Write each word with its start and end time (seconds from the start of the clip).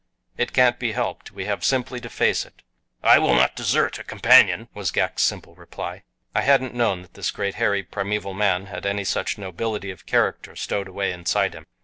It 0.35 0.51
can't 0.51 0.79
be 0.79 0.93
helped 0.93 1.31
we 1.31 1.45
have 1.45 1.63
simply 1.63 2.01
to 2.01 2.09
face 2.09 2.43
it." 2.43 2.63
"I 3.03 3.19
will 3.19 3.35
not 3.35 3.55
desert 3.55 3.99
a 3.99 4.03
companion," 4.03 4.67
was 4.73 4.89
Ghak's 4.89 5.21
simple 5.21 5.53
reply. 5.53 6.01
I 6.33 6.41
hadn't 6.41 6.73
known 6.73 7.03
that 7.03 7.13
this 7.13 7.29
great, 7.29 7.53
hairy, 7.53 7.83
primeval 7.83 8.33
man 8.33 8.65
had 8.65 8.87
any 8.87 9.03
such 9.03 9.37
nobility 9.37 9.91
of 9.91 10.07
character 10.07 10.55
stowed 10.55 10.87
away 10.87 11.11
inside 11.11 11.53
him. 11.53 11.67